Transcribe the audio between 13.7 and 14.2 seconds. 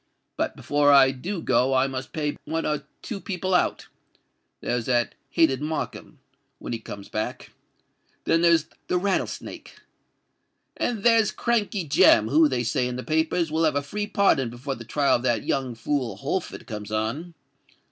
a free